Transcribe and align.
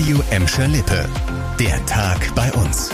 Radio 0.00 0.22
Emscher 0.30 0.66
Lippe. 0.66 1.06
Der 1.58 1.84
Tag 1.84 2.34
bei 2.34 2.50
uns. 2.54 2.88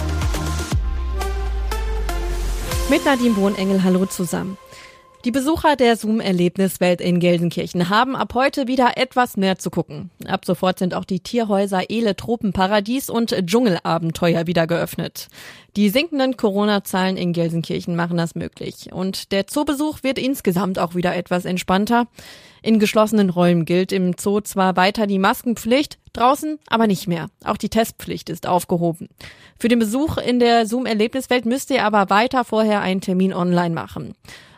Mit 2.91 3.05
Nadine 3.05 3.33
Bohnengel, 3.33 3.85
hallo 3.85 4.07
zusammen. 4.07 4.59
Die 5.27 5.33
Besucher 5.33 5.75
der 5.75 5.97
Zoom-Erlebniswelt 5.97 7.01
in 7.01 7.19
Gelsenkirchen 7.19 7.89
haben 7.89 8.15
ab 8.15 8.33
heute 8.35 8.69
wieder 8.69 8.93
etwas 8.97 9.37
mehr 9.37 9.59
zu 9.59 9.71
gucken. 9.71 10.11
Ab 10.25 10.45
sofort 10.45 10.79
sind 10.79 10.95
auch 10.95 11.05
die 11.05 11.19
Tierhäuser 11.19 11.91
Ele 11.91 12.15
Tropenparadies 12.15 13.11
und 13.11 13.35
Dschungelabenteuer 13.45 14.47
wieder 14.47 14.69
geöffnet. 14.69 15.27
Die 15.75 15.89
sinkenden 15.89 16.37
Corona-Zahlen 16.37 17.17
in 17.17 17.33
Gelsenkirchen 17.33 17.97
machen 17.97 18.19
das 18.19 18.37
möglich. 18.37 18.93
Und 18.93 19.33
der 19.33 19.49
Zoobesuch 19.49 20.05
wird 20.05 20.21
insgesamt 20.21 20.79
auch 20.79 20.95
wieder 20.95 21.17
etwas 21.17 21.45
entspannter. 21.45 22.07
In 22.63 22.79
geschlossenen 22.79 23.31
Räumen 23.31 23.65
gilt 23.65 23.91
im 23.91 24.15
Zoo 24.17 24.41
zwar 24.43 24.77
weiter 24.77 25.09
die 25.09 25.19
Maskenpflicht, 25.19 25.99
draußen 26.13 26.61
aber 26.69 26.87
nicht 26.87 27.09
mehr. 27.09 27.31
Auch 27.43 27.57
die 27.57 27.69
Testpflicht 27.69 28.31
ist 28.31 28.47
aufgehoben. 28.47 29.09
Für 29.59 29.67
den 29.67 29.81
Besuch 29.81 30.19
in 30.19 30.39
der 30.39 30.67
Zoom-Erlebniswelt 30.67 31.47
müsst 31.47 31.71
ihr 31.71 31.85
aber 31.85 32.11
weiter 32.11 32.45
vorher 32.45 32.81
einen 32.81 33.01
Termin 33.01 33.35
online 33.35 33.75
machen. 33.75 34.15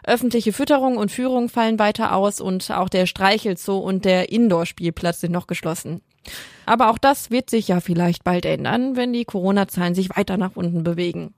Öffentliche 0.09 0.55
Fütterung 0.55 0.97
und 0.97 1.13
Führung 1.13 1.51
fallen 1.51 1.79
weiter 1.79 2.15
aus 2.15 2.41
und 2.41 2.71
auch 2.71 2.89
der 2.89 3.05
Streichelzoo 3.05 3.77
und 3.77 4.07
der 4.07 4.33
Indoor-Spielplatz 4.33 5.21
sind 5.21 5.33
noch 5.33 5.47
geschlossen. 5.47 6.01
Aber 6.65 6.91
auch 6.91 6.97
das 6.97 7.31
wird 7.31 7.51
sich 7.51 7.69
ja 7.69 7.81
vielleicht 7.81 8.25
bald 8.25 8.47
ändern, 8.47 8.97
wenn 8.97 9.13
die 9.13 9.27
Corona-Zahlen 9.27 9.95
sich 9.95 10.09
weiter 10.17 10.39
nach 10.39 10.57
unten 10.57 10.83
bewegen. 10.83 11.35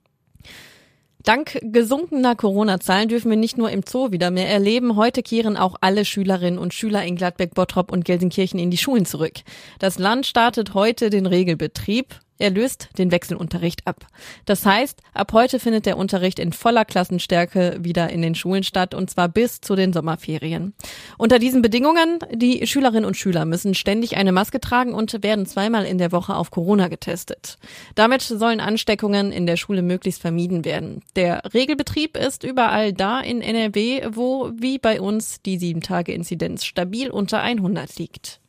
Dank 1.24 1.58
gesunkener 1.62 2.36
Corona-Zahlen 2.36 3.08
dürfen 3.08 3.30
wir 3.30 3.36
nicht 3.36 3.58
nur 3.58 3.70
im 3.70 3.82
Zoo 3.86 4.12
wieder 4.12 4.30
mehr 4.30 4.48
erleben. 4.48 4.94
Heute 4.94 5.24
kehren 5.24 5.56
auch 5.56 5.74
alle 5.80 6.04
Schülerinnen 6.04 6.58
und 6.58 6.72
Schüler 6.72 7.04
in 7.04 7.16
Gladbeck, 7.16 7.54
Bottrop 7.54 7.90
und 7.90 8.04
Gelsenkirchen 8.04 8.60
in 8.60 8.70
die 8.70 8.78
Schulen 8.78 9.04
zurück. 9.04 9.40
Das 9.80 9.98
Land 9.98 10.26
startet 10.26 10.74
heute 10.74 11.10
den 11.10 11.26
Regelbetrieb. 11.26 12.20
Er 12.40 12.50
löst 12.50 12.88
den 12.96 13.12
Wechselunterricht 13.12 13.86
ab. 13.86 14.06
Das 14.46 14.64
heißt, 14.64 15.02
ab 15.12 15.34
heute 15.34 15.60
findet 15.60 15.84
der 15.84 15.98
Unterricht 15.98 16.38
in 16.38 16.54
voller 16.54 16.86
Klassenstärke 16.86 17.76
wieder 17.80 18.08
in 18.08 18.22
den 18.22 18.34
Schulen 18.34 18.62
statt 18.62 18.94
und 18.94 19.10
zwar 19.10 19.28
bis 19.28 19.60
zu 19.60 19.76
den 19.76 19.92
Sommerferien. 19.92 20.72
Unter 21.18 21.38
diesen 21.38 21.60
Bedingungen, 21.60 22.18
die 22.32 22.66
Schülerinnen 22.66 23.04
und 23.04 23.18
Schüler 23.18 23.44
müssen 23.44 23.74
ständig 23.74 24.16
eine 24.16 24.32
Maske 24.32 24.58
tragen 24.58 24.94
und 24.94 25.22
werden 25.22 25.44
zweimal 25.44 25.84
in 25.84 25.98
der 25.98 26.12
Woche 26.12 26.34
auf 26.34 26.50
Corona 26.50 26.88
getestet. 26.88 27.58
Damit 27.94 28.22
sollen 28.22 28.60
Ansteckungen 28.60 29.32
in 29.32 29.44
der 29.44 29.58
Schule 29.58 29.82
möglichst 29.82 30.22
vermieden 30.22 30.64
werden. 30.64 31.02
Der 31.16 31.42
Regelbetrieb 31.52 32.16
ist 32.16 32.42
überall 32.42 32.94
da 32.94 33.20
in 33.20 33.42
NRW, 33.42 34.06
wo 34.12 34.50
wie 34.54 34.78
bei 34.78 35.02
uns 35.02 35.42
die 35.42 35.58
7-Tage-Inzidenz 35.58 36.64
stabil 36.64 37.10
unter 37.10 37.42
100 37.42 37.98
liegt. 37.98 38.40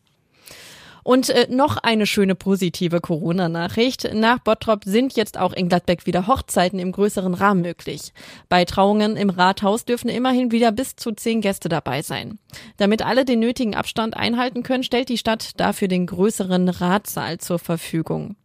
Und 1.03 1.29
äh, 1.29 1.47
noch 1.49 1.77
eine 1.77 2.05
schöne 2.05 2.35
positive 2.35 3.01
Corona-Nachricht. 3.01 4.13
Nach 4.13 4.39
Bottrop 4.39 4.83
sind 4.85 5.15
jetzt 5.15 5.37
auch 5.37 5.53
in 5.53 5.69
Gladbeck 5.69 6.05
wieder 6.05 6.27
Hochzeiten 6.27 6.79
im 6.79 6.91
größeren 6.91 7.33
Rahmen 7.33 7.61
möglich. 7.61 8.13
Bei 8.49 8.65
Trauungen 8.65 9.17
im 9.17 9.29
Rathaus 9.29 9.85
dürfen 9.85 10.09
immerhin 10.09 10.51
wieder 10.51 10.71
bis 10.71 10.95
zu 10.95 11.11
zehn 11.11 11.41
Gäste 11.41 11.69
dabei 11.69 12.01
sein. 12.01 12.39
Damit 12.77 13.01
alle 13.01 13.25
den 13.25 13.39
nötigen 13.39 13.75
Abstand 13.75 14.15
einhalten 14.15 14.63
können, 14.63 14.83
stellt 14.83 15.09
die 15.09 15.17
Stadt 15.17 15.59
dafür 15.59 15.87
den 15.87 16.05
größeren 16.05 16.69
Ratsaal 16.69 17.37
zur 17.39 17.59
Verfügung. 17.59 18.35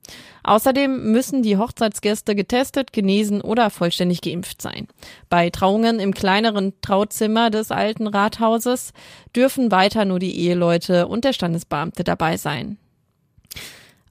Außerdem 0.43 1.11
müssen 1.11 1.43
die 1.43 1.57
Hochzeitsgäste 1.57 2.35
getestet, 2.35 2.93
genesen 2.93 3.41
oder 3.41 3.71
vollständig 3.71 4.21
geimpft 4.21 4.63
sein. 4.63 4.87
Bei 5.29 5.51
Trauungen 5.51 5.99
im 5.99 6.15
kleineren 6.15 6.75
Trauzimmer 6.81 7.51
des 7.51 7.71
alten 7.71 8.07
Rathauses 8.07 8.93
dürfen 9.35 9.71
weiter 9.71 10.05
nur 10.05 10.19
die 10.19 10.39
Eheleute 10.39 11.09
und 11.09 11.25
der 11.25 11.33
Standesbeamte 11.33 12.05
dabei 12.05 12.37
sein. 12.37 12.79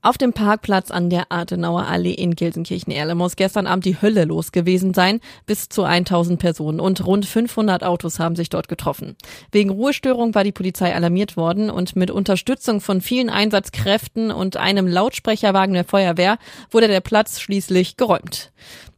Auf 0.05 0.19
dem 0.19 0.33
Parkplatz 0.33 0.91
an 0.91 1.09
der 1.09 1.31
Adenauer 1.31 1.87
Allee 1.87 2.11
in 2.11 2.35
Gelsenkirchen-Erle 2.35 3.15
muss 3.15 3.35
gestern 3.35 3.65
Abend 3.65 3.85
die 3.85 3.99
Hölle 3.99 4.25
los 4.25 4.51
gewesen 4.51 4.93
sein. 4.93 5.19
Bis 5.47 5.67
zu 5.67 5.81
1000 5.81 6.39
Personen 6.39 6.79
und 6.79 7.03
rund 7.07 7.25
500 7.25 7.83
Autos 7.83 8.19
haben 8.19 8.35
sich 8.35 8.49
dort 8.49 8.67
getroffen. 8.67 9.15
Wegen 9.51 9.71
Ruhestörung 9.71 10.35
war 10.35 10.43
die 10.43 10.51
Polizei 10.51 10.93
alarmiert 10.93 11.37
worden 11.37 11.71
und 11.71 11.95
mit 11.95 12.11
Unterstützung 12.11 12.81
von 12.81 13.01
vielen 13.01 13.31
Einsatzkräften 13.31 14.29
und 14.29 14.57
einem 14.57 14.85
Lautsprecherwagen 14.85 15.73
der 15.73 15.85
Feuerwehr 15.85 16.37
wurde 16.69 16.87
der 16.87 17.01
Platz 17.01 17.39
schließlich 17.39 17.97
geräumt. 17.97 18.51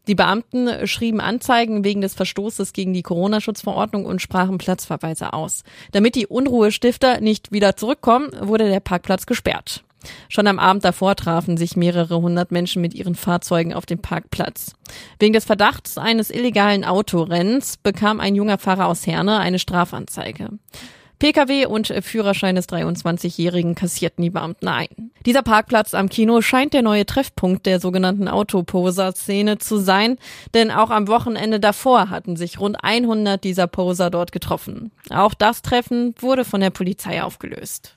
Die 0.08 0.16
Beamten 0.16 0.88
schrieben 0.88 1.22
Anzeigen 1.22 1.86
wegen 1.86 2.02
des 2.02 2.16
Verstoßes 2.16 2.74
gegen 2.74 2.92
die 2.92 3.04
Corona-Schutzverordnung 3.04 4.06
und 4.06 4.22
sprachen 4.22 4.58
Platzverweise 4.58 5.32
aus. 5.32 5.64
Damit 5.94 6.16
die 6.16 6.28
Unruhestifter 6.28 7.22
nicht 7.22 7.54
wieder 7.54 7.78
zurückkommen, 7.78 8.30
wurde 8.42 8.68
der 8.68 8.82
Parkplatz 8.82 9.26
gesperrt. 9.26 9.86
Schon 10.30 10.48
am 10.48 10.60
Abend 10.60 10.84
davor 10.84 11.16
trafen 11.16 11.58
sich 11.58 11.76
mehrere 11.76 12.22
hundert 12.22 12.52
Menschen 12.52 12.82
mit 12.82 12.94
ihren 12.94 13.16
Fahrzeugen 13.16 13.74
auf 13.74 13.86
dem 13.86 14.00
Parkplatz. 14.00 14.74
Wegen 15.20 15.34
des 15.34 15.46
Verdachts 15.46 15.98
eines 15.98 16.30
illegalen 16.30 16.84
Autorennens 16.84 17.78
bekam 17.78 18.20
ein 18.20 18.36
junger 18.36 18.58
Fahrer 18.58 18.88
aus 18.88 19.08
Herne 19.08 19.40
eine 19.40 19.60
Strafanzeige. 19.60 20.50
Pkw 21.20 21.66
und 21.66 21.88
Führerschein 22.04 22.56
des 22.56 22.70
23-Jährigen 22.70 23.74
kassierten 23.74 24.22
die 24.22 24.30
Beamten 24.30 24.68
ein. 24.68 25.12
Dieser 25.26 25.42
Parkplatz 25.42 25.96
am 25.96 26.10
Kino 26.10 26.42
scheint 26.42 26.76
der 26.76 26.84
neue 26.84 27.08
Treffpunkt 27.08 27.66
der 27.66 27.80
sogenannten 27.80 28.28
Autoposer-Szene 28.28 29.58
zu 29.58 29.78
sein, 29.78 30.18
denn 30.54 30.70
auch 30.70 30.92
am 30.92 31.08
Wochenende 31.08 31.60
davor 31.60 32.12
hatten 32.12 32.36
sich 32.36 32.60
rund 32.60 32.84
100 32.84 33.44
dieser 33.44 33.66
Poser 33.66 34.12
dort 34.12 34.32
getroffen. 34.32 34.92
Auch 35.10 35.34
das 35.34 35.64
Treffen 35.64 36.14
wurde 36.20 36.46
von 36.46 36.62
der 36.62 36.70
Polizei 36.70 37.24
aufgelöst. 37.24 37.97